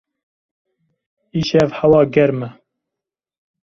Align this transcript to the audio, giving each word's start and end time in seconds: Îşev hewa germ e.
Îşev 1.39 1.69
hewa 1.77 2.01
germ 2.13 2.39
e. 2.47 2.49